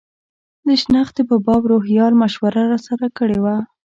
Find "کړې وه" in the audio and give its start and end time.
3.17-3.57